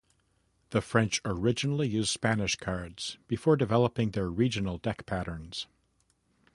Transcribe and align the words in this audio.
The 0.71 0.81
French 0.81 1.21
originally 1.25 1.87
used 1.87 2.09
Spanish 2.09 2.55
cards 2.55 3.19
before 3.27 3.55
developing 3.55 4.09
their 4.09 4.31
regional 4.31 4.79
deck 4.79 5.05
patterns. 5.05 5.67